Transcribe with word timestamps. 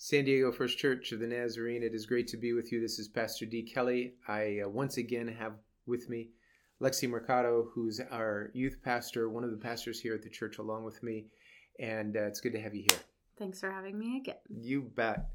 San 0.00 0.24
Diego 0.24 0.52
First 0.52 0.78
Church 0.78 1.10
of 1.10 1.18
the 1.18 1.26
Nazarene, 1.26 1.82
it 1.82 1.92
is 1.92 2.06
great 2.06 2.28
to 2.28 2.36
be 2.36 2.52
with 2.52 2.70
you. 2.70 2.80
This 2.80 3.00
is 3.00 3.08
Pastor 3.08 3.44
D. 3.44 3.64
Kelly. 3.64 4.14
I 4.28 4.60
uh, 4.64 4.68
once 4.68 4.96
again 4.96 5.26
have 5.26 5.54
with 5.86 6.08
me 6.08 6.28
Lexi 6.80 7.08
Mercado, 7.08 7.68
who's 7.74 8.00
our 8.12 8.52
youth 8.54 8.78
pastor, 8.84 9.28
one 9.28 9.42
of 9.42 9.50
the 9.50 9.56
pastors 9.56 10.00
here 10.00 10.14
at 10.14 10.22
the 10.22 10.30
church, 10.30 10.58
along 10.58 10.84
with 10.84 11.02
me. 11.02 11.26
And 11.80 12.16
uh, 12.16 12.26
it's 12.26 12.40
good 12.40 12.52
to 12.52 12.60
have 12.60 12.76
you 12.76 12.84
here. 12.88 13.00
Thanks 13.40 13.58
for 13.58 13.72
having 13.72 13.98
me 13.98 14.18
again. 14.18 14.36
You 14.48 14.82
bet. 14.82 15.30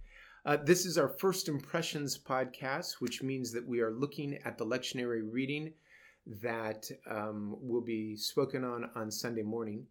Uh, 0.46 0.56
this 0.56 0.86
is 0.86 0.98
our 0.98 1.10
First 1.10 1.50
Impressions 1.50 2.18
podcast, 2.18 3.02
which 3.02 3.22
means 3.22 3.52
that 3.52 3.68
we 3.68 3.82
are 3.82 3.92
looking 3.92 4.40
at 4.46 4.58
the 4.58 4.66
lectionary 4.66 5.30
reading 5.30 5.74
that 6.42 6.90
um, 7.12 7.58
will 7.60 7.82
be 7.82 8.16
spoken 8.16 8.64
on 8.64 8.90
on 8.96 9.12
Sunday 9.12 9.44
morning. 9.44 9.86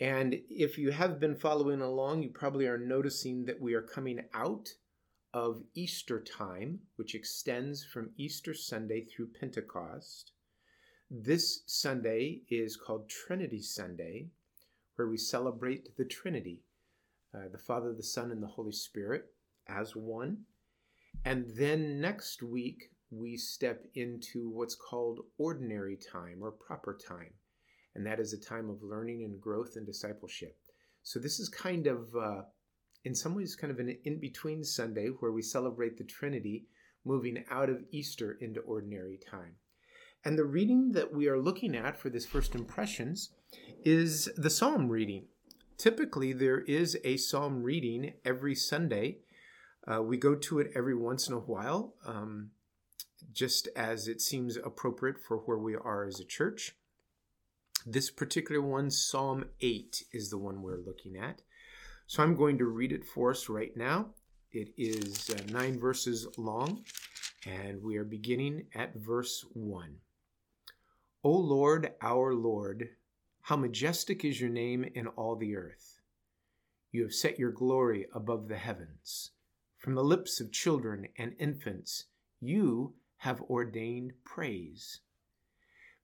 And 0.00 0.40
if 0.50 0.76
you 0.76 0.90
have 0.90 1.20
been 1.20 1.36
following 1.36 1.80
along, 1.80 2.22
you 2.22 2.30
probably 2.30 2.66
are 2.66 2.78
noticing 2.78 3.44
that 3.44 3.60
we 3.60 3.74
are 3.74 3.82
coming 3.82 4.20
out 4.34 4.68
of 5.32 5.62
Easter 5.74 6.20
time, 6.20 6.80
which 6.96 7.14
extends 7.14 7.84
from 7.84 8.10
Easter 8.16 8.54
Sunday 8.54 9.04
through 9.04 9.28
Pentecost. 9.38 10.32
This 11.10 11.62
Sunday 11.66 12.42
is 12.48 12.76
called 12.76 13.08
Trinity 13.08 13.60
Sunday, 13.60 14.28
where 14.96 15.08
we 15.08 15.16
celebrate 15.16 15.96
the 15.96 16.04
Trinity 16.04 16.62
uh, 17.34 17.48
the 17.50 17.58
Father, 17.58 17.92
the 17.92 18.02
Son, 18.02 18.30
and 18.30 18.42
the 18.42 18.46
Holy 18.46 18.72
Spirit 18.72 19.26
as 19.66 19.96
one. 19.96 20.38
And 21.24 21.46
then 21.56 22.00
next 22.00 22.42
week, 22.42 22.90
we 23.10 23.36
step 23.36 23.86
into 23.94 24.50
what's 24.50 24.74
called 24.74 25.20
ordinary 25.38 25.96
time 25.96 26.38
or 26.42 26.52
proper 26.52 26.96
time 26.96 27.32
and 27.94 28.06
that 28.06 28.20
is 28.20 28.32
a 28.32 28.40
time 28.40 28.70
of 28.70 28.82
learning 28.82 29.24
and 29.24 29.40
growth 29.40 29.76
and 29.76 29.86
discipleship. 29.86 30.56
So 31.02 31.18
this 31.18 31.38
is 31.38 31.48
kind 31.48 31.86
of, 31.86 32.14
uh, 32.14 32.42
in 33.04 33.14
some 33.14 33.34
ways, 33.34 33.54
kind 33.54 33.70
of 33.70 33.78
an 33.78 33.96
in-between 34.04 34.64
Sunday 34.64 35.08
where 35.08 35.32
we 35.32 35.42
celebrate 35.42 35.98
the 35.98 36.04
Trinity, 36.04 36.66
moving 37.04 37.44
out 37.50 37.68
of 37.68 37.84
Easter 37.90 38.38
into 38.40 38.60
ordinary 38.60 39.18
time. 39.18 39.56
And 40.24 40.38
the 40.38 40.44
reading 40.44 40.92
that 40.92 41.12
we 41.12 41.28
are 41.28 41.38
looking 41.38 41.76
at 41.76 41.98
for 41.98 42.08
this 42.08 42.24
first 42.24 42.54
impressions 42.54 43.30
is 43.84 44.30
the 44.36 44.48
Psalm 44.48 44.88
reading. 44.88 45.26
Typically, 45.76 46.32
there 46.32 46.60
is 46.60 46.96
a 47.04 47.18
Psalm 47.18 47.62
reading 47.62 48.14
every 48.24 48.54
Sunday. 48.54 49.18
Uh, 49.86 50.02
we 50.02 50.16
go 50.16 50.34
to 50.34 50.60
it 50.60 50.70
every 50.74 50.96
once 50.96 51.28
in 51.28 51.34
a 51.34 51.38
while, 51.38 51.94
um, 52.06 52.50
just 53.32 53.68
as 53.76 54.08
it 54.08 54.22
seems 54.22 54.56
appropriate 54.56 55.18
for 55.18 55.36
where 55.38 55.58
we 55.58 55.74
are 55.74 56.06
as 56.06 56.20
a 56.20 56.24
church. 56.24 56.74
This 57.86 58.10
particular 58.10 58.62
one, 58.62 58.90
Psalm 58.90 59.44
8, 59.60 60.04
is 60.10 60.30
the 60.30 60.38
one 60.38 60.62
we're 60.62 60.78
looking 60.78 61.18
at. 61.18 61.42
So 62.06 62.22
I'm 62.22 62.34
going 62.34 62.56
to 62.56 62.64
read 62.64 62.92
it 62.92 63.04
for 63.04 63.30
us 63.30 63.50
right 63.50 63.76
now. 63.76 64.06
It 64.52 64.72
is 64.78 65.28
uh, 65.28 65.52
nine 65.52 65.78
verses 65.78 66.26
long, 66.38 66.82
and 67.44 67.82
we 67.82 67.98
are 67.98 68.04
beginning 68.04 68.68
at 68.74 68.94
verse 68.94 69.44
1. 69.52 69.96
O 71.24 71.30
Lord, 71.30 71.92
our 72.00 72.34
Lord, 72.34 72.88
how 73.42 73.56
majestic 73.56 74.24
is 74.24 74.40
your 74.40 74.48
name 74.48 74.86
in 74.94 75.06
all 75.08 75.36
the 75.36 75.54
earth. 75.54 76.00
You 76.90 77.02
have 77.02 77.12
set 77.12 77.38
your 77.38 77.52
glory 77.52 78.06
above 78.14 78.48
the 78.48 78.56
heavens. 78.56 79.32
From 79.76 79.94
the 79.94 80.04
lips 80.04 80.40
of 80.40 80.52
children 80.52 81.08
and 81.18 81.34
infants, 81.38 82.04
you 82.40 82.94
have 83.18 83.42
ordained 83.42 84.14
praise. 84.24 85.00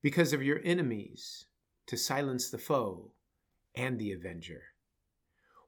Because 0.02 0.34
of 0.34 0.42
your 0.42 0.60
enemies, 0.62 1.46
to 1.90 1.96
silence 1.96 2.48
the 2.50 2.56
foe 2.56 3.10
and 3.74 3.98
the 3.98 4.12
avenger. 4.12 4.62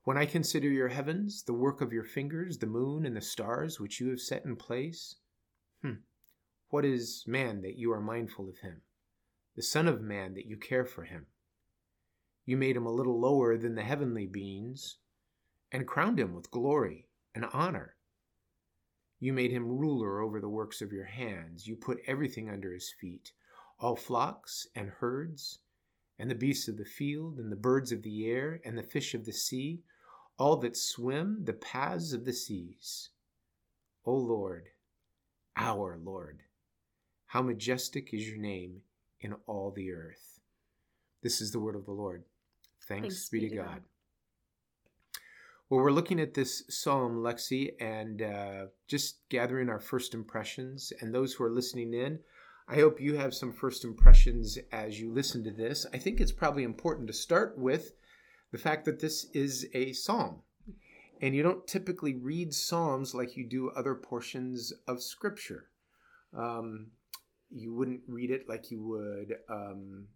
When 0.05 0.17
I 0.17 0.25
consider 0.25 0.69
your 0.69 0.87
heavens, 0.87 1.42
the 1.42 1.53
work 1.53 1.81
of 1.81 1.92
your 1.92 2.05
fingers, 2.05 2.59
the 2.59 2.67
moon 2.69 3.05
and 3.05 3.17
the 3.17 3.20
stars 3.20 3.81
which 3.81 3.98
you 3.98 4.09
have 4.11 4.20
set 4.20 4.45
in 4.45 4.55
place, 4.55 5.17
hmm, 5.83 5.95
what 6.69 6.84
is 6.84 7.25
man 7.27 7.61
that 7.62 7.77
you 7.77 7.91
are 7.91 8.00
mindful 8.00 8.48
of 8.48 8.59
him, 8.59 8.83
the 9.56 9.65
Son 9.65 9.88
of 9.88 10.00
Man 10.00 10.34
that 10.34 10.47
you 10.47 10.56
care 10.56 10.84
for 10.84 11.03
him? 11.03 11.27
You 12.47 12.56
made 12.56 12.77
him 12.77 12.87
a 12.87 12.93
little 12.93 13.19
lower 13.19 13.59
than 13.59 13.75
the 13.75 13.82
heavenly 13.82 14.27
beings, 14.27 14.99
and 15.72 15.88
crowned 15.88 16.21
him 16.21 16.34
with 16.34 16.53
glory 16.53 17.09
and 17.34 17.47
honor. 17.53 17.97
You 19.19 19.32
made 19.32 19.50
him 19.50 19.66
ruler 19.66 20.21
over 20.21 20.41
the 20.41 20.49
works 20.49 20.81
of 20.81 20.93
your 20.93 21.06
hands. 21.06 21.66
You 21.66 21.75
put 21.75 21.99
everything 22.06 22.49
under 22.49 22.72
his 22.72 22.94
feet 23.00 23.32
all 23.81 23.97
flocks 23.97 24.69
and 24.77 24.88
herds 24.88 25.59
and 26.22 26.31
the 26.31 26.37
beasts 26.37 26.69
of 26.69 26.77
the 26.77 26.84
field, 26.84 27.41
and 27.41 27.50
the 27.50 27.56
birds 27.56 27.91
of 27.91 28.05
the 28.05 28.31
air, 28.31 28.60
and 28.65 28.78
the 28.78 28.83
fish 28.84 29.12
of 29.12 29.25
the 29.25 29.33
sea, 29.33 29.83
all 30.38 30.56
that 30.56 30.77
swim 30.77 31.41
the 31.43 31.53
paths 31.53 32.12
of 32.12 32.25
the 32.25 32.33
seas. 32.33 33.09
O 34.06 34.15
Lord, 34.15 34.69
our 35.56 35.99
Lord, 36.00 36.43
how 37.27 37.43
majestic 37.43 38.15
is 38.15 38.28
your 38.28 38.38
name 38.38 38.82
in 39.21 39.34
all 39.49 39.72
the 39.72 39.91
earth. 39.91 40.38
This 41.25 41.41
is 41.41 41.50
the 41.50 41.59
word 41.59 41.75
of 41.75 41.87
the 41.87 41.91
Lord. 41.91 42.22
Thanks, 42.87 43.03
Thanks 43.03 43.28
be 43.28 43.41
to 43.41 43.56
God. 43.56 43.66
God. 43.66 43.82
Well, 45.71 45.81
we're 45.81 45.91
looking 45.91 46.21
at 46.21 46.34
this 46.34 46.62
psalm, 46.71 47.16
Lexi, 47.16 47.72
and 47.81 48.22
uh, 48.22 48.66
just 48.87 49.28
gathering 49.28 49.69
our 49.69 49.81
first 49.81 50.15
impressions. 50.15 50.93
And 51.00 51.12
those 51.12 51.32
who 51.32 51.43
are 51.43 51.50
listening 51.50 51.94
in, 51.94 52.21
I 52.69 52.77
hope 52.77 53.00
you 53.00 53.17
have 53.17 53.34
some 53.34 53.53
first 53.53 53.84
impressions 53.84 54.59
as 54.71 55.00
you 55.00 55.12
listen 55.12 55.45
to 55.45 55.50
this. 55.50 55.87
I 55.93 55.99
think 55.99 56.21
it's 56.21 56.33
probably 56.33 56.62
important 56.62 57.09
to 57.09 57.12
start 57.12 57.59
with 57.59 57.93
the 58.53 58.59
fact 58.59 58.84
that 58.84 59.00
this 59.00 59.27
is 59.33 59.67
a 59.75 59.93
psalm. 59.93 60.43
And 61.21 61.34
you 61.34 61.43
don't 61.43 61.67
typically 61.67 62.15
read 62.15 62.53
psalms 62.53 63.15
like 63.15 63.37
you 63.37 63.49
do 63.49 63.71
other 63.71 63.95
portions 63.95 64.73
of 64.89 65.03
scripture. 65.03 65.67
Um, 66.37 66.89
you 67.50 67.75
wouldn't 67.75 68.00
read 68.09 68.31
it 68.31 68.49
like 68.49 68.71
you 68.71 68.83
would 68.83 69.37
um, 69.49 70.06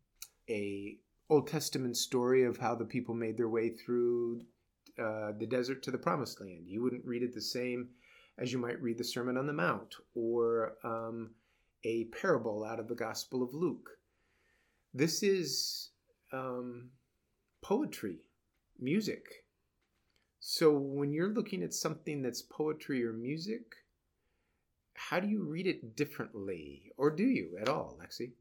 a 0.49 0.97
Old 1.28 1.49
Testament 1.49 1.97
story 1.97 2.45
of 2.45 2.57
how 2.57 2.75
the 2.75 2.84
people 2.84 3.15
made 3.15 3.37
their 3.37 3.49
way 3.49 3.71
through 3.71 4.43
uh, 4.99 5.33
the 5.39 5.47
desert 5.47 5.83
to 5.83 5.91
the 5.91 5.99
promised 5.99 6.41
land. 6.41 6.67
You 6.67 6.83
wouldn't 6.83 7.05
read 7.05 7.23
it 7.23 7.34
the 7.34 7.41
same 7.41 7.89
as 8.39 8.53
you 8.53 8.59
might 8.59 8.81
read 8.81 8.99
the 8.99 9.05
Sermon 9.05 9.37
on 9.37 9.47
the 9.47 9.53
Mount 9.53 9.95
or 10.15 10.75
um, 10.84 11.31
a 11.86 12.04
parable 12.06 12.64
out 12.64 12.80
of 12.80 12.88
the 12.88 12.97
Gospel 12.97 13.44
of 13.44 13.54
Luke. 13.54 13.91
This 14.92 15.22
is 15.22 15.91
um, 16.32 16.91
poetry, 17.62 18.16
music. 18.80 19.44
So 20.41 20.72
when 20.72 21.12
you're 21.12 21.32
looking 21.32 21.62
at 21.62 21.72
something 21.72 22.22
that's 22.22 22.42
poetry 22.42 23.04
or 23.06 23.12
music, 23.12 23.62
how 24.94 25.20
do 25.20 25.28
you 25.28 25.44
read 25.44 25.69
it 25.69 25.94
differently? 25.94 26.91
Or 26.97 27.08
do 27.10 27.24
you 27.24 27.56
at 27.60 27.69
all, 27.69 27.97
Lexi? 28.03 28.32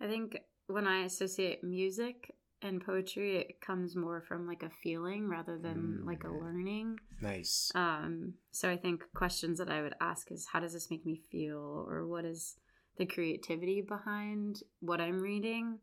I 0.00 0.06
think 0.06 0.38
when 0.68 0.86
I 0.86 1.04
associate 1.04 1.64
music, 1.64 2.32
and 2.62 2.84
poetry 2.84 3.36
it 3.36 3.60
comes 3.60 3.96
more 3.96 4.22
from 4.26 4.46
like 4.46 4.62
a 4.62 4.70
feeling 4.82 5.28
rather 5.28 5.58
than 5.58 6.00
mm. 6.00 6.06
like 6.06 6.24
a 6.24 6.28
learning. 6.28 6.98
Nice. 7.20 7.70
Um 7.74 8.34
so 8.50 8.70
i 8.70 8.76
think 8.76 9.02
questions 9.14 9.58
that 9.58 9.70
i 9.70 9.82
would 9.82 9.94
ask 10.00 10.30
is 10.30 10.48
how 10.52 10.60
does 10.60 10.72
this 10.72 10.90
make 10.90 11.04
me 11.04 11.20
feel? 11.30 11.86
Or 11.88 12.06
what 12.06 12.24
is 12.24 12.56
the 12.98 13.06
creativity 13.06 13.80
behind 13.80 14.60
what 14.80 15.00
i'm 15.00 15.20
reading? 15.20 15.78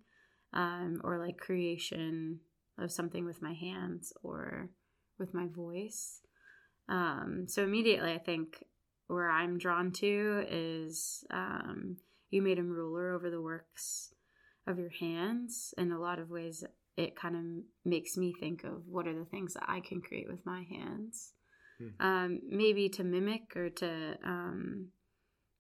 Um 0.54 1.02
or 1.04 1.20
like 1.20 1.38
creation 1.38 2.40
of 2.78 2.92
something 2.92 3.26
with 3.26 3.42
my 3.42 3.54
hands 3.54 4.14
or 4.24 4.70
with 5.18 5.34
my 5.34 5.48
voice. 5.48 6.22
Um 6.88 7.46
so 7.48 7.64
immediately 7.64 8.12
i 8.12 8.18
think 8.18 8.64
where 9.08 9.30
i'm 9.30 9.58
drawn 9.58 9.92
to 9.92 10.46
is 10.50 11.24
um 11.32 11.98
you 12.30 12.42
made 12.42 12.60
him 12.60 12.70
ruler 12.70 13.14
over 13.14 13.30
the 13.30 13.42
works 13.42 14.14
of 14.70 14.78
your 14.78 14.92
hands. 15.00 15.74
In 15.78 15.92
a 15.92 16.00
lot 16.00 16.20
of 16.20 16.30
ways, 16.30 16.64
it 16.96 17.16
kind 17.16 17.36
of 17.36 17.42
makes 17.86 18.18
me 18.18 18.34
think 18.40 18.64
of 18.64 18.88
what 18.88 19.08
are 19.08 19.18
the 19.18 19.26
things 19.26 19.54
that 19.54 19.66
I 19.68 19.80
can 19.80 20.02
create 20.02 20.28
with 20.30 20.46
my 20.46 20.64
hands. 20.70 21.34
Mm-hmm. 21.82 22.06
Um, 22.06 22.40
maybe 22.48 22.90
to 22.90 23.04
mimic 23.04 23.56
or 23.56 23.70
to 23.70 24.18
um, 24.24 24.90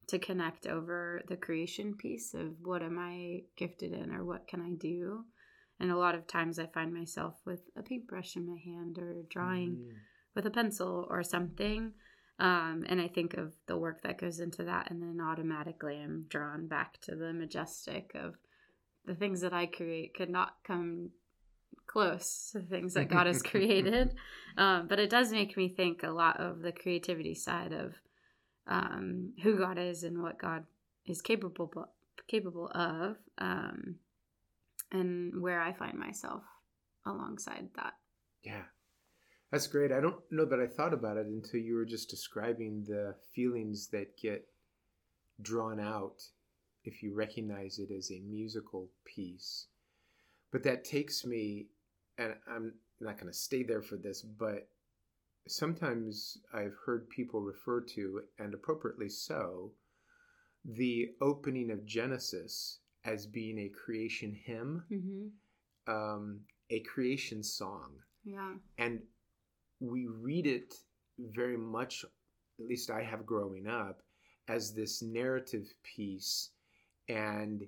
to 0.07 0.19
connect 0.19 0.66
over 0.66 1.22
the 1.28 1.38
creation 1.38 1.95
piece 1.95 2.34
of 2.34 2.56
what 2.63 2.81
am 2.81 2.98
I 3.00 3.42
gifted 3.56 3.94
in 3.94 4.12
or 4.12 4.25
what 4.25 4.48
can 4.48 4.62
I 4.62 4.72
do. 4.80 5.25
And 5.80 5.92
a 5.92 5.98
lot 5.98 6.16
of 6.16 6.28
times 6.28 6.60
I 6.60 6.66
find 6.66 6.94
myself 6.94 7.36
with 7.45 7.62
a 7.78 7.84
paintbrush 7.84 8.36
in 8.36 8.45
my 8.45 8.57
hand 8.63 8.98
or 8.98 9.24
drawing 9.30 9.69
mm-hmm. 9.69 9.98
with 10.36 10.45
a 10.45 10.51
pencil 10.51 11.07
or 11.10 11.24
something. 11.24 11.94
Um, 12.39 12.86
and 12.88 13.00
I 13.00 13.07
think 13.07 13.36
of 13.36 13.54
the 13.68 13.78
work 13.78 14.01
that 14.04 14.19
goes 14.19 14.39
into 14.39 14.63
that, 14.63 14.89
and 14.89 15.01
then 15.01 15.19
automatically 15.22 16.00
I'm 16.01 16.25
drawn 16.30 16.68
back 16.68 17.00
to 17.01 17.16
the 17.16 17.34
majestic 17.34 18.12
of 18.16 18.36
the 19.10 19.16
things 19.16 19.42
that 19.42 19.54
I 19.54 19.66
create 19.66 20.14
could 20.14 20.30
not 20.30 20.54
come 20.64 21.10
close 21.88 22.50
to 22.52 22.60
the 22.60 22.68
things 22.68 22.94
that 22.94 23.10
God 23.10 23.26
has 23.26 23.42
created. 23.52 24.14
Um, 24.56 24.88
but 24.88 25.00
it 25.00 25.10
does 25.10 25.32
make 25.32 25.58
me 25.58 25.68
think 25.68 26.04
a 26.04 26.12
lot 26.12 26.40
of 26.40 26.62
the 26.62 26.72
creativity 26.72 27.34
side 27.34 27.74
of 27.74 27.96
um, 28.68 29.34
who 29.42 29.58
God 29.58 29.80
is 29.80 30.04
and 30.04 30.22
what 30.22 30.38
God 30.38 30.66
is 31.08 31.24
capable 31.24 31.74
capable 32.28 32.70
of, 32.76 33.16
um, 33.40 33.96
and 34.92 35.42
where 35.42 35.60
I 35.60 35.74
find 35.74 35.98
myself 35.98 36.44
alongside 37.08 37.70
that. 37.78 37.94
Yeah, 38.44 38.66
That's 39.52 39.66
great. 39.66 39.92
I 39.92 40.02
don't 40.02 40.22
know 40.30 40.46
that 40.46 40.60
I 40.60 40.68
thought 40.68 40.94
about 40.94 41.18
it 41.18 41.26
until 41.26 41.60
you 41.60 41.74
were 41.74 41.86
just 41.86 42.12
describing 42.12 42.86
the 42.88 43.16
feelings 43.34 43.88
that 43.88 44.16
get 44.22 44.46
drawn 45.42 45.80
out 45.80 46.22
if 46.89 47.01
you 47.03 47.13
recognize 47.13 47.80
it 47.80 47.91
as 47.95 48.12
a 48.12 48.19
musical 48.21 48.89
piece. 49.06 49.68
But 50.51 50.63
that 50.63 50.83
takes 50.83 51.25
me, 51.25 51.68
and 52.18 52.33
I'm 52.53 52.74
not 53.00 53.18
going 53.19 53.31
to 53.31 53.38
stay 53.38 53.63
there 53.63 53.81
for 53.81 53.97
this, 53.97 54.21
but 54.21 54.68
sometimes 55.47 56.38
I've 56.53 56.75
heard 56.86 57.09
people 57.09 57.41
refer 57.41 57.81
to, 57.95 58.21
and 58.39 58.53
appropriately 58.53 59.09
so, 59.09 59.71
the 60.65 61.09
opening 61.21 61.71
of 61.71 61.86
Genesis 61.86 62.80
as 63.06 63.25
being 63.25 63.57
a 63.59 63.69
creation 63.69 64.33
hymn, 64.45 64.83
Mm-hmm. 64.91 65.94
um, 65.94 66.41
a 66.69 66.80
creation 66.81 67.41
song. 67.44 67.91
Yeah. 68.24 68.53
And 68.77 69.00
we 69.80 70.07
read 70.07 70.45
it 70.45 70.74
very 71.18 71.57
much, 71.57 72.03
at 72.59 72.65
least 72.65 72.91
I 72.91 73.01
have 73.03 73.25
growing 73.25 73.68
up, 73.68 74.01
as 74.47 74.74
this 74.74 75.01
narrative 75.01 75.68
piece 75.95 76.50
and 77.10 77.64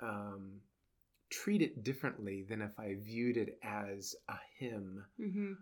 um, 0.00 0.52
treat 1.30 1.60
it 1.62 1.84
differently 1.84 2.44
than 2.48 2.62
if 2.62 2.78
I 2.78 2.96
viewed 3.02 3.36
it 3.36 3.58
as 3.62 4.14
a 4.28 4.34
hymn, 4.58 5.04
Mm-hmm. 5.20 5.52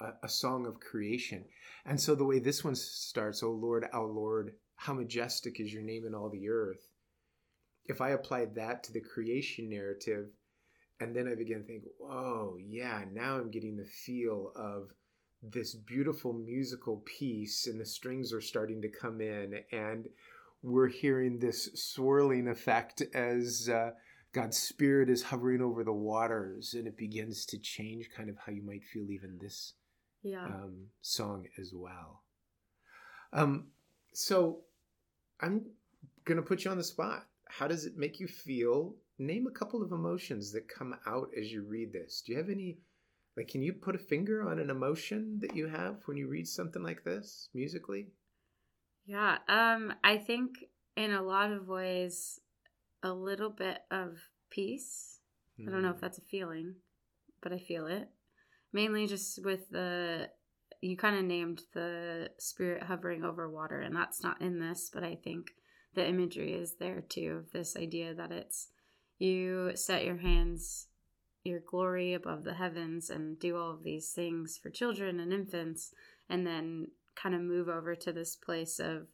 a, 0.00 0.12
a- 0.22 0.28
song 0.28 0.66
of 0.66 0.78
creation. 0.80 1.44
And 1.84 2.00
so 2.00 2.14
the 2.14 2.24
way 2.24 2.38
this 2.38 2.62
one 2.64 2.74
starts, 2.76 3.42
Oh 3.42 3.50
Lord, 3.50 3.86
our 3.92 4.06
Lord, 4.06 4.52
how 4.76 4.94
majestic 4.94 5.58
is 5.60 5.72
your 5.72 5.82
name 5.82 6.06
in 6.06 6.14
all 6.14 6.30
the 6.30 6.48
earth. 6.48 6.86
If 7.86 8.00
I 8.00 8.10
applied 8.10 8.54
that 8.54 8.84
to 8.84 8.92
the 8.92 9.00
creation 9.00 9.68
narrative, 9.70 10.26
and 11.00 11.14
then 11.16 11.26
I 11.28 11.34
begin 11.34 11.60
to 11.60 11.66
think, 11.66 11.84
whoa, 11.98 12.56
yeah, 12.60 13.04
now 13.12 13.36
I'm 13.36 13.50
getting 13.50 13.76
the 13.76 13.84
feel 13.84 14.52
of 14.56 14.90
this 15.42 15.74
beautiful 15.74 16.32
musical 16.32 17.02
piece, 17.06 17.66
and 17.66 17.80
the 17.80 17.86
strings 17.86 18.32
are 18.32 18.40
starting 18.40 18.82
to 18.82 18.88
come 18.88 19.20
in, 19.20 19.60
and 19.72 20.08
we're 20.62 20.88
hearing 20.88 21.38
this 21.38 21.70
swirling 21.74 22.48
effect 22.48 23.02
as 23.14 23.68
uh, 23.68 23.90
God's 24.32 24.56
Spirit 24.58 25.08
is 25.08 25.22
hovering 25.22 25.62
over 25.62 25.84
the 25.84 25.92
waters, 25.92 26.74
and 26.74 26.86
it 26.86 26.96
begins 26.96 27.46
to 27.46 27.58
change 27.58 28.10
kind 28.16 28.28
of 28.28 28.36
how 28.38 28.52
you 28.52 28.62
might 28.62 28.84
feel 28.84 29.10
even 29.10 29.38
this 29.40 29.74
Yeah. 30.22 30.44
um, 30.44 30.86
song 31.00 31.46
as 31.58 31.72
well. 31.74 32.22
Um, 33.32 33.68
so 34.12 34.60
I'm 35.40 35.64
going 36.24 36.36
to 36.36 36.42
put 36.42 36.64
you 36.64 36.70
on 36.70 36.76
the 36.76 36.84
spot. 36.84 37.26
How 37.48 37.68
does 37.68 37.86
it 37.86 37.96
make 37.96 38.20
you 38.20 38.26
feel? 38.26 38.94
Name 39.18 39.46
a 39.46 39.50
couple 39.58 39.82
of 39.82 39.92
emotions 39.92 40.52
that 40.52 40.68
come 40.68 40.94
out 41.06 41.30
as 41.38 41.50
you 41.50 41.62
read 41.62 41.92
this. 41.92 42.22
Do 42.24 42.32
you 42.32 42.38
have 42.38 42.50
any, 42.50 42.78
like, 43.36 43.48
can 43.48 43.62
you 43.62 43.72
put 43.72 43.94
a 43.94 43.98
finger 43.98 44.48
on 44.48 44.58
an 44.58 44.70
emotion 44.70 45.38
that 45.40 45.56
you 45.56 45.66
have 45.68 45.96
when 46.06 46.16
you 46.16 46.28
read 46.28 46.46
something 46.46 46.82
like 46.82 47.02
this 47.04 47.48
musically? 47.54 48.08
Yeah, 49.08 49.38
um, 49.48 49.94
I 50.04 50.18
think 50.18 50.66
in 50.94 51.12
a 51.12 51.22
lot 51.22 51.50
of 51.50 51.66
ways, 51.66 52.38
a 53.02 53.10
little 53.10 53.48
bit 53.48 53.78
of 53.90 54.18
peace. 54.50 55.20
I 55.66 55.70
don't 55.70 55.82
know 55.82 55.90
if 55.90 55.96
Mm. 55.96 56.00
that's 56.00 56.18
a 56.18 56.22
feeling, 56.22 56.82
but 57.40 57.52
I 57.52 57.58
feel 57.58 57.86
it. 57.86 58.10
Mainly 58.70 59.06
just 59.06 59.42
with 59.42 59.70
the, 59.70 60.30
you 60.82 60.96
kind 60.98 61.16
of 61.16 61.24
named 61.24 61.64
the 61.72 62.32
spirit 62.38 62.82
hovering 62.82 63.24
over 63.24 63.48
water, 63.48 63.80
and 63.80 63.96
that's 63.96 64.22
not 64.22 64.42
in 64.42 64.58
this, 64.58 64.90
but 64.92 65.02
I 65.02 65.14
think 65.16 65.52
the 65.94 66.06
imagery 66.06 66.52
is 66.52 66.74
there 66.74 67.00
too 67.00 67.38
of 67.38 67.50
this 67.50 67.76
idea 67.76 68.14
that 68.14 68.30
it's 68.30 68.68
you 69.18 69.74
set 69.74 70.04
your 70.04 70.18
hands, 70.18 70.88
your 71.44 71.60
glory 71.60 72.12
above 72.12 72.44
the 72.44 72.54
heavens, 72.54 73.08
and 73.08 73.38
do 73.38 73.56
all 73.56 73.70
of 73.70 73.84
these 73.84 74.12
things 74.12 74.58
for 74.58 74.68
children 74.68 75.18
and 75.18 75.32
infants, 75.32 75.94
and 76.28 76.46
then 76.46 76.88
kind 77.20 77.34
of 77.34 77.40
move 77.40 77.68
over 77.68 77.94
to 77.94 78.12
this 78.12 78.36
place 78.36 78.78
of 78.78 79.08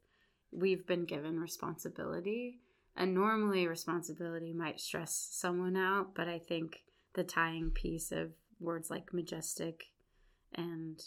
we've 0.50 0.86
been 0.86 1.04
given 1.04 1.40
responsibility. 1.40 2.60
And 2.96 3.12
normally, 3.12 3.66
responsibility 3.66 4.52
might 4.52 4.78
stress 4.78 5.28
someone 5.32 5.76
out, 5.76 6.14
but 6.14 6.28
I 6.28 6.38
think 6.38 6.84
the 7.14 7.24
tying 7.24 7.70
piece 7.70 8.12
of 8.12 8.30
words 8.60 8.88
like 8.88 9.12
majestic 9.12 9.90
and 10.54 11.00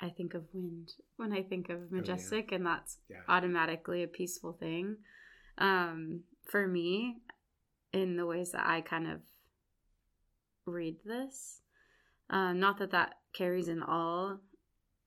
I 0.00 0.10
think 0.10 0.34
of 0.34 0.44
wind 0.52 0.92
when 1.16 1.32
I 1.32 1.42
think 1.42 1.68
of 1.68 1.90
majestic, 1.90 2.52
and 2.52 2.66
that's 2.66 2.98
Yeah. 3.08 3.22
automatically 3.28 4.02
a 4.02 4.08
peaceful 4.08 4.52
thing. 4.52 4.98
Um, 5.58 6.24
for 6.44 6.66
me, 6.66 7.22
in 7.92 8.16
the 8.16 8.26
ways 8.26 8.52
that 8.52 8.66
I 8.66 8.80
kind 8.80 9.06
of 9.06 9.22
read 10.66 11.02
this, 11.04 11.62
um, 12.28 12.58
not 12.58 12.78
that 12.78 12.90
that 12.90 13.20
carries 13.32 13.68
in 13.68 13.82
all 13.82 14.40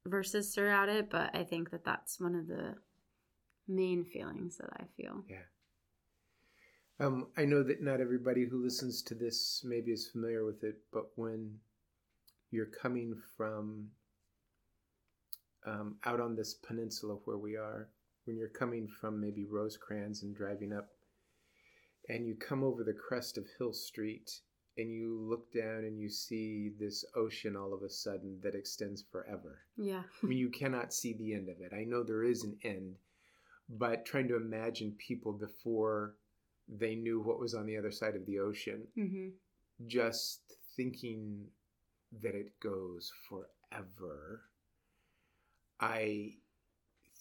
verses 0.07 0.54
throughout 0.54 0.89
it, 0.89 1.09
but 1.09 1.36
I 1.36 1.44
think 1.44 1.71
that 1.71 1.83
that's 1.83 2.19
one 2.19 2.36
of 2.36 2.48
the 2.48 2.75
main 3.68 4.06
feelings 4.06 4.57
that 4.57 4.69
I 4.74 4.83
feel. 4.95 5.24
Yeah. 5.30 5.38
Um, 7.00 7.27
I 7.38 7.45
know 7.45 7.62
that 7.63 7.83
not 7.83 8.01
everybody 8.01 8.45
who 8.45 8.63
listens 8.63 9.04
to 9.04 9.15
this 9.15 9.62
maybe 9.63 9.92
is 9.92 10.07
familiar 10.07 10.45
with 10.45 10.63
it, 10.63 10.77
but 10.92 11.09
when 11.15 11.59
you're 12.50 12.71
coming 12.81 13.15
from 13.36 13.89
um, 15.65 15.98
out 16.06 16.19
on 16.19 16.36
this 16.36 16.56
peninsula 16.56 17.18
where 17.25 17.38
we 17.38 17.56
are, 17.56 17.89
when 18.25 18.38
you're 18.38 18.48
coming 18.48 18.88
from 18.88 19.21
maybe 19.21 19.45
Rosecrans 19.45 20.24
and 20.24 20.36
driving 20.36 20.74
up, 20.74 20.88
and 22.10 22.25
you 22.25 22.36
come 22.36 22.63
over 22.63 22.83
the 22.83 22.94
crest 22.94 23.38
of 23.38 23.45
Hill 23.57 23.74
Street, 23.74 24.31
and 24.77 24.91
you 24.91 25.18
look 25.29 25.51
down 25.51 25.83
and 25.85 26.00
you 26.00 26.09
see 26.09 26.71
this 26.79 27.03
ocean 27.15 27.56
all 27.56 27.74
of 27.74 27.83
a 27.83 27.89
sudden 27.89 28.39
that 28.44 28.56
extends 28.56 29.03
forever. 29.12 29.59
Yeah. 29.77 30.03
I 30.24 30.25
mean, 30.25 30.38
you 30.38 30.50
cannot 30.50 30.94
see 30.94 31.13
the 31.13 31.33
end 31.33 31.50
of 31.50 31.62
it. 31.62 31.74
I 31.74 31.83
know 31.83 32.03
there 32.03 32.24
is 32.24 32.44
an 32.44 32.57
end, 32.63 32.97
but 33.69 34.06
trying 34.06 34.27
to 34.29 34.35
imagine 34.35 34.95
people 34.97 35.33
before 35.33 36.15
they 36.68 36.95
knew 36.95 37.21
what 37.21 37.39
was 37.39 37.53
on 37.53 37.65
the 37.65 37.77
other 37.77 37.91
side 37.91 38.15
of 38.15 38.25
the 38.25 38.39
ocean, 38.39 38.88
hmm 38.95 39.29
just 39.85 40.56
thinking 40.75 41.45
that 42.21 42.33
it 42.33 42.59
goes 42.59 43.12
forever, 43.29 44.41
I 45.79 46.33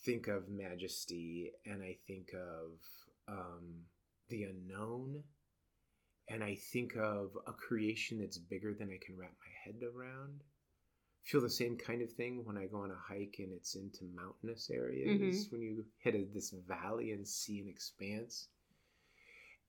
think 0.04 0.28
of 0.28 0.48
majesty 0.48 1.52
and 1.66 1.82
I 1.82 1.98
think 2.06 2.32
of 2.32 2.78
um, 3.28 3.82
the 4.28 4.44
unknown. 4.44 5.22
And 6.28 6.42
I 6.42 6.56
think 6.72 6.96
of 6.96 7.30
a 7.46 7.52
creation 7.52 8.18
that's 8.18 8.38
bigger 8.38 8.74
than 8.74 8.88
I 8.88 8.98
can 9.04 9.16
wrap 9.16 9.32
my 9.40 9.52
head 9.64 9.82
around. 9.82 10.42
Feel 11.22 11.40
the 11.40 11.50
same 11.50 11.76
kind 11.76 12.02
of 12.02 12.12
thing 12.12 12.44
when 12.44 12.56
I 12.56 12.66
go 12.66 12.78
on 12.78 12.90
a 12.90 12.96
hike 12.96 13.36
and 13.38 13.52
it's 13.52 13.74
into 13.74 14.04
mountainous 14.14 14.70
areas, 14.70 15.08
mm-hmm. 15.20 15.54
when 15.54 15.62
you 15.62 15.84
hit 15.98 16.14
a, 16.14 16.24
this 16.32 16.54
valley 16.68 17.12
and 17.12 17.26
see 17.26 17.60
an 17.60 17.68
expanse. 17.68 18.48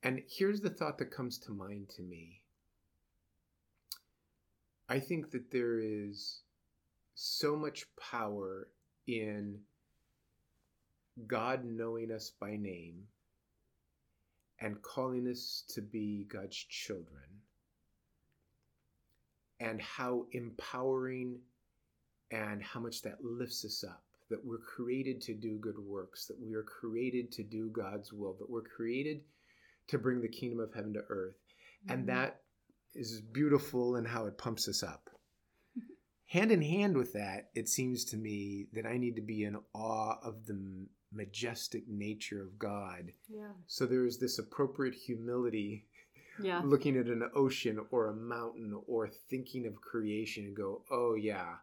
And 0.03 0.21
here's 0.27 0.61
the 0.61 0.69
thought 0.69 0.97
that 0.99 1.11
comes 1.11 1.39
to 1.39 1.51
mind 1.51 1.89
to 1.95 2.01
me 2.01 2.41
I 4.89 4.99
think 4.99 5.31
that 5.31 5.51
there 5.51 5.79
is 5.79 6.41
so 7.15 7.55
much 7.55 7.85
power 7.99 8.69
in 9.05 9.59
God 11.25 11.65
knowing 11.65 12.11
us 12.11 12.31
by 12.39 12.55
name 12.55 13.03
and 14.59 14.81
calling 14.81 15.27
us 15.27 15.63
to 15.69 15.81
be 15.81 16.25
God's 16.25 16.55
children, 16.55 17.23
and 19.59 19.81
how 19.81 20.25
empowering 20.31 21.39
and 22.31 22.61
how 22.61 22.79
much 22.79 23.01
that 23.03 23.23
lifts 23.23 23.63
us 23.65 23.83
up. 23.83 24.03
That 24.29 24.43
we're 24.43 24.57
created 24.57 25.21
to 25.21 25.33
do 25.33 25.57
good 25.57 25.79
works, 25.79 26.25
that 26.25 26.39
we 26.39 26.53
are 26.53 26.63
created 26.63 27.31
to 27.33 27.43
do 27.43 27.69
God's 27.69 28.11
will, 28.11 28.33
that 28.39 28.49
we're 28.49 28.61
created 28.61 29.23
to 29.87 29.97
bring 29.97 30.21
the 30.21 30.27
kingdom 30.27 30.59
of 30.59 30.73
heaven 30.73 30.93
to 30.93 31.05
earth. 31.07 31.37
And 31.87 32.03
Mhm. 32.03 32.07
that 32.07 32.43
is 32.93 33.21
beautiful 33.21 33.95
in 33.95 34.03
how 34.05 34.25
it 34.25 34.37
pumps 34.37 34.67
us 34.67 34.83
up. 34.83 35.09
hand 36.25 36.51
in 36.51 36.61
hand 36.61 36.97
with 36.97 37.13
that, 37.13 37.51
it 37.55 37.69
seems 37.69 38.03
to 38.05 38.17
me 38.17 38.67
that 38.73 38.85
I 38.85 38.97
need 38.97 39.15
to 39.15 39.21
be 39.21 39.43
in 39.45 39.55
awe 39.73 40.19
of 40.21 40.45
the 40.45 40.89
majestic 41.11 41.87
nature 41.87 42.41
of 42.41 42.57
God. 42.59 43.11
Yeah. 43.29 43.51
So 43.67 43.85
there 43.85 44.05
is 44.05 44.17
this 44.19 44.39
appropriate 44.39 44.95
humility 44.95 45.85
Yeah. 46.41 46.61
looking 46.65 46.97
at 46.97 47.07
an 47.07 47.23
ocean 47.35 47.79
or 47.91 48.07
a 48.07 48.13
mountain 48.15 48.79
or 48.87 49.07
thinking 49.07 49.65
of 49.67 49.81
creation 49.81 50.45
and 50.45 50.55
go, 50.55 50.81
oh, 50.91 51.15
yeah, 51.15 51.55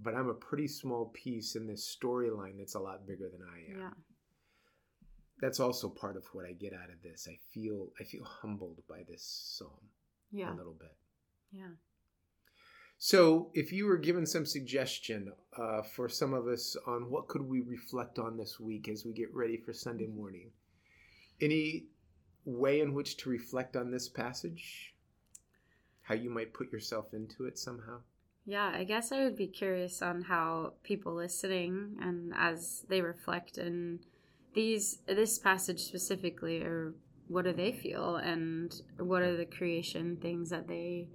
but 0.00 0.14
I'm 0.14 0.28
a 0.28 0.34
pretty 0.34 0.68
small 0.68 1.06
piece 1.14 1.56
in 1.56 1.66
this 1.66 1.96
storyline 1.96 2.58
that's 2.58 2.74
a 2.74 2.80
lot 2.80 3.06
bigger 3.06 3.28
than 3.30 3.42
I 3.42 3.72
am. 3.72 3.80
Yeah. 3.80 3.90
That's 5.40 5.60
also 5.60 5.88
part 5.88 6.16
of 6.16 6.24
what 6.32 6.46
I 6.46 6.52
get 6.52 6.72
out 6.72 6.90
of 6.90 7.02
this. 7.02 7.26
I 7.28 7.38
feel 7.52 7.88
I 8.00 8.04
feel 8.04 8.24
humbled 8.24 8.82
by 8.88 9.02
this 9.08 9.22
psalm 9.56 9.88
Yeah. 10.30 10.52
a 10.52 10.56
little 10.56 10.74
bit. 10.78 10.94
Yeah. 11.52 11.70
So, 12.98 13.50
if 13.54 13.72
you 13.72 13.86
were 13.86 13.98
given 13.98 14.24
some 14.24 14.46
suggestion 14.46 15.32
uh, 15.56 15.82
for 15.82 16.08
some 16.08 16.32
of 16.32 16.46
us 16.46 16.76
on 16.86 17.10
what 17.10 17.28
could 17.28 17.42
we 17.42 17.60
reflect 17.60 18.18
on 18.18 18.36
this 18.36 18.58
week 18.58 18.88
as 18.88 19.04
we 19.04 19.12
get 19.12 19.34
ready 19.34 19.56
for 19.56 19.72
Sunday 19.72 20.06
morning, 20.06 20.50
any 21.40 21.84
way 22.44 22.80
in 22.80 22.94
which 22.94 23.16
to 23.18 23.28
reflect 23.28 23.76
on 23.76 23.90
this 23.90 24.08
passage? 24.08 24.94
How 26.02 26.14
you 26.14 26.30
might 26.30 26.54
put 26.54 26.72
yourself 26.72 27.12
into 27.12 27.46
it 27.46 27.58
somehow? 27.58 27.98
Yeah, 28.46 28.70
I 28.74 28.84
guess 28.84 29.10
I 29.10 29.24
would 29.24 29.36
be 29.36 29.46
curious 29.46 30.02
on 30.02 30.22
how 30.22 30.74
people 30.82 31.14
listening 31.14 31.96
and 32.00 32.32
as 32.36 32.84
they 32.88 33.00
reflect 33.00 33.56
in 33.56 34.00
these 34.54 34.98
this 35.06 35.38
passage 35.38 35.80
specifically 35.80 36.62
or 36.62 36.94
what 37.28 37.44
do 37.44 37.52
they 37.52 37.72
feel 37.72 38.16
and 38.16 38.74
what 38.98 39.22
are 39.22 39.36
the 39.36 39.46
creation 39.46 40.18
things 40.18 40.50
that 40.50 40.68
they 40.68 41.08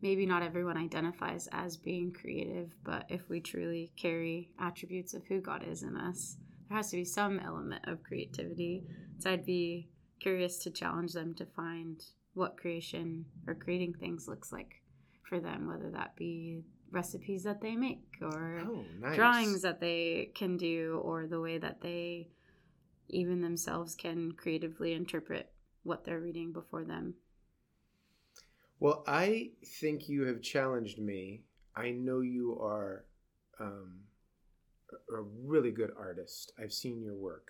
maybe 0.00 0.26
not 0.26 0.42
everyone 0.42 0.76
identifies 0.76 1.48
as 1.52 1.76
being 1.76 2.12
creative, 2.12 2.72
but 2.84 3.04
if 3.08 3.28
we 3.28 3.40
truly 3.40 3.92
carry 3.96 4.50
attributes 4.60 5.14
of 5.14 5.24
who 5.26 5.40
God 5.40 5.64
is 5.66 5.82
in 5.82 5.96
us, 5.96 6.36
there 6.68 6.76
has 6.76 6.90
to 6.90 6.96
be 6.96 7.04
some 7.04 7.38
element 7.40 7.84
of 7.86 8.02
creativity. 8.02 8.84
So 9.18 9.30
I'd 9.30 9.44
be 9.46 9.88
curious 10.20 10.58
to 10.58 10.70
challenge 10.70 11.12
them 11.12 11.34
to 11.34 11.46
find 11.46 12.02
what 12.34 12.56
creation 12.56 13.24
or 13.46 13.54
creating 13.54 13.94
things 13.94 14.28
looks 14.28 14.52
like 14.52 14.82
for 15.28 15.40
them, 15.40 15.66
whether 15.66 15.90
that 15.90 16.14
be 16.16 16.62
recipes 16.90 17.42
that 17.44 17.60
they 17.60 17.74
make 17.76 18.04
or 18.22 18.62
Oh, 18.64 18.84
nice. 19.00 19.16
drawings 19.16 19.62
that 19.62 19.80
they 19.80 20.30
can 20.34 20.56
do 20.56 21.00
or 21.04 21.26
the 21.26 21.40
way 21.40 21.58
that 21.58 21.80
they 21.80 22.28
even 23.08 23.40
themselves 23.40 23.94
can 23.94 24.32
creatively 24.32 24.92
interpret 24.92 25.50
what 25.82 26.04
they're 26.04 26.20
reading 26.20 26.52
before 26.52 26.84
them. 26.84 27.14
Well, 28.80 29.02
I 29.06 29.50
think 29.80 30.08
you 30.08 30.22
have 30.26 30.40
challenged 30.40 30.98
me. 30.98 31.42
I 31.74 31.90
know 31.90 32.20
you 32.20 32.58
are 32.60 33.04
um, 33.58 34.00
a 35.10 35.20
really 35.44 35.72
good 35.72 35.90
artist. 35.98 36.52
I've 36.62 36.72
seen 36.72 37.02
your 37.02 37.16
work. 37.16 37.48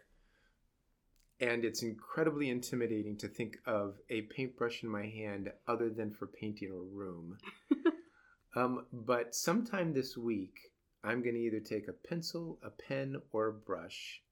And 1.40 1.64
it's 1.64 1.82
incredibly 1.82 2.48
intimidating 2.48 3.16
to 3.18 3.28
think 3.28 3.58
of 3.66 3.96
a 4.10 4.22
paintbrush 4.22 4.82
in 4.82 4.88
my 4.88 5.06
hand 5.06 5.52
other 5.68 5.90
than 5.90 6.10
for 6.10 6.26
painting 6.26 6.70
a 6.70 6.96
room. 6.96 7.36
um, 8.56 8.86
but 8.92 9.34
sometime 9.34 9.92
this 9.92 10.16
week, 10.16 10.58
I'm 11.04 11.22
going 11.22 11.34
to 11.34 11.40
either 11.40 11.60
take 11.60 11.88
a 11.88 12.08
pencil, 12.08 12.58
a 12.62 12.70
pen, 12.70 13.16
or 13.32 13.48
a 13.48 13.52
brush 13.52 14.22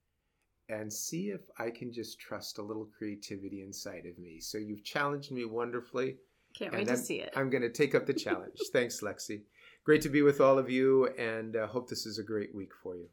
and 0.68 0.92
see 0.92 1.28
if 1.28 1.42
I 1.58 1.70
can 1.70 1.92
just 1.92 2.18
trust 2.18 2.58
a 2.58 2.62
little 2.62 2.88
creativity 2.98 3.62
inside 3.62 4.04
of 4.06 4.18
me. 4.18 4.40
So 4.40 4.58
you've 4.58 4.82
challenged 4.82 5.30
me 5.30 5.44
wonderfully. 5.44 6.16
Can't 6.58 6.72
And 6.72 6.80
wait 6.80 6.86
to 6.86 6.92
I'm- 6.94 7.02
see 7.02 7.16
it. 7.20 7.32
I'm 7.36 7.50
going 7.50 7.62
to 7.62 7.70
take 7.70 7.94
up 7.94 8.06
the 8.06 8.14
challenge. 8.14 8.58
Thanks, 8.72 9.00
Lexi. 9.02 9.42
Great 9.84 10.00
to 10.02 10.08
be 10.08 10.22
with 10.22 10.40
all 10.40 10.58
of 10.58 10.68
you, 10.70 11.06
and 11.18 11.54
uh, 11.54 11.66
hope 11.68 11.88
this 11.88 12.06
is 12.06 12.18
a 12.18 12.22
great 12.24 12.54
week 12.54 12.72
for 12.82 12.96
you. 12.96 13.08